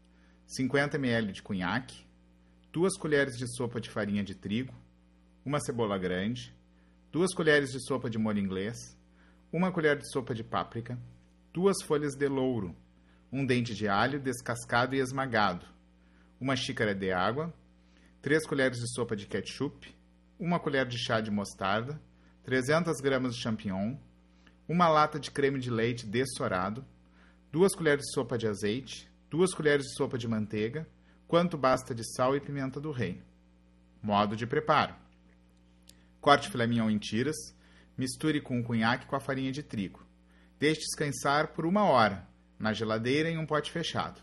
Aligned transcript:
50 0.47 0.95
ml 0.95 1.33
de 1.33 1.43
cunhaque, 1.43 2.07
2 2.71 2.97
colheres 2.97 3.37
de 3.37 3.53
sopa 3.53 3.81
de 3.81 3.89
farinha 3.89 4.23
de 4.23 4.33
trigo, 4.33 4.73
uma 5.43 5.59
cebola 5.59 5.97
grande, 5.97 6.55
2 7.11 7.35
colheres 7.35 7.73
de 7.73 7.85
sopa 7.85 8.09
de 8.09 8.17
molho 8.17 8.39
inglês, 8.39 8.97
uma 9.51 9.69
colher 9.69 9.97
de 9.97 10.09
sopa 10.09 10.33
de 10.33 10.41
páprica, 10.41 10.97
duas 11.53 11.83
folhas 11.83 12.15
de 12.15 12.29
louro, 12.29 12.73
um 13.29 13.45
dente 13.45 13.75
de 13.75 13.89
alho 13.89 14.21
descascado 14.21 14.95
e 14.95 14.99
esmagado, 14.99 15.65
uma 16.39 16.55
xícara 16.55 16.95
de 16.95 17.11
água, 17.11 17.53
3 18.21 18.47
colheres 18.47 18.79
de 18.79 18.87
sopa 18.93 19.17
de 19.17 19.27
ketchup, 19.27 19.93
uma 20.39 20.59
colher 20.59 20.85
de 20.85 20.97
chá 20.97 21.21
de 21.21 21.31
mostarda, 21.31 22.01
300 22.43 22.99
gramas 22.99 23.35
de 23.35 23.41
champignon, 23.41 23.95
uma 24.67 24.87
lata 24.87 25.19
de 25.19 25.31
creme 25.31 25.59
de 25.59 25.69
leite 25.69 26.05
dessorado, 26.05 26.85
duas 27.51 27.75
colheres 27.75 28.05
de 28.05 28.13
sopa 28.13 28.37
de 28.37 28.47
azeite, 28.47 29.09
duas 29.29 29.53
colheres 29.53 29.85
de 29.85 29.95
sopa 29.95 30.17
de 30.17 30.27
manteiga, 30.27 30.87
quanto 31.27 31.57
basta 31.57 31.93
de 31.93 32.03
sal 32.15 32.35
e 32.35 32.39
pimenta 32.39 32.79
do 32.79 32.91
reino. 32.91 33.23
Modo 34.01 34.35
de 34.35 34.45
preparo: 34.45 34.95
corte 36.19 36.49
filé 36.49 36.67
mignon 36.67 36.89
em 36.89 36.97
tiras, 36.97 37.35
misture 37.97 38.41
com 38.41 38.59
o 38.59 38.63
cunhaque 38.63 39.05
com 39.05 39.15
a 39.15 39.19
farinha 39.19 39.51
de 39.51 39.63
trigo. 39.63 40.05
Deixe 40.59 40.81
descansar 40.81 41.53
por 41.53 41.65
uma 41.65 41.83
hora, 41.83 42.27
na 42.57 42.73
geladeira 42.73 43.29
em 43.29 43.37
um 43.37 43.45
pote 43.45 43.71
fechado. 43.71 44.21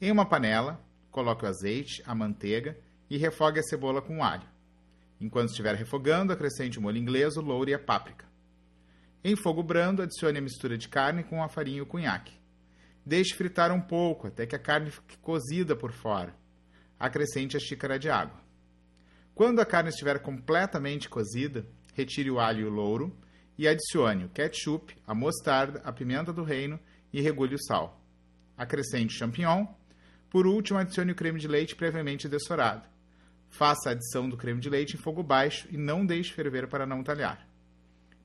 Em 0.00 0.10
uma 0.10 0.26
panela, 0.26 0.82
coloque 1.10 1.44
o 1.44 1.48
azeite, 1.48 2.02
a 2.06 2.14
manteiga 2.14 2.78
e 3.08 3.18
refogue 3.18 3.60
a 3.60 3.62
cebola 3.62 4.00
com 4.00 4.24
alho. 4.24 4.48
Enquanto 5.20 5.50
estiver 5.50 5.74
refogando, 5.74 6.32
acrescente 6.32 6.78
o 6.78 6.82
molho 6.82 6.96
inglês, 6.96 7.36
o 7.36 7.42
louro 7.42 7.68
e 7.68 7.74
a 7.74 7.78
páprica. 7.78 8.26
Em 9.22 9.36
fogo 9.36 9.62
brando, 9.62 10.02
adicione 10.02 10.38
a 10.38 10.42
mistura 10.42 10.78
de 10.78 10.88
carne 10.88 11.22
com 11.22 11.42
a 11.42 11.48
farinha 11.48 11.78
e 11.78 11.82
o 11.82 11.86
cunhaque. 11.86 12.40
Deixe 13.04 13.34
fritar 13.34 13.70
um 13.70 13.80
pouco 13.80 14.28
até 14.28 14.46
que 14.46 14.56
a 14.56 14.58
carne 14.58 14.90
fique 14.90 15.18
cozida 15.18 15.76
por 15.76 15.92
fora. 15.92 16.34
Acrescente 16.98 17.56
a 17.56 17.60
xícara 17.60 17.98
de 17.98 18.08
água. 18.08 18.40
Quando 19.34 19.60
a 19.60 19.66
carne 19.66 19.90
estiver 19.90 20.20
completamente 20.20 21.08
cozida, 21.08 21.66
retire 21.94 22.30
o 22.30 22.38
alho 22.38 22.60
e 22.60 22.64
o 22.64 22.70
louro 22.70 23.14
e 23.58 23.68
adicione 23.68 24.24
o 24.24 24.28
ketchup, 24.30 24.96
a 25.06 25.14
mostarda, 25.14 25.80
a 25.84 25.92
pimenta 25.92 26.32
do 26.32 26.42
reino 26.42 26.80
e 27.12 27.20
regule 27.20 27.56
o 27.56 27.62
sal. 27.62 28.02
Acrescente 28.56 29.14
o 29.14 29.18
champignon. 29.18 29.66
Por 30.30 30.46
último, 30.46 30.78
adicione 30.78 31.12
o 31.12 31.14
creme 31.14 31.38
de 31.38 31.48
leite 31.48 31.76
previamente 31.76 32.28
dessorado. 32.28 32.88
Faça 33.50 33.90
a 33.90 33.92
adição 33.92 34.28
do 34.28 34.36
creme 34.36 34.60
de 34.60 34.70
leite 34.70 34.94
em 34.94 34.98
fogo 34.98 35.22
baixo 35.22 35.68
e 35.70 35.76
não 35.76 36.06
deixe 36.06 36.32
ferver 36.32 36.68
para 36.68 36.86
não 36.86 37.02
talhar. 37.02 37.46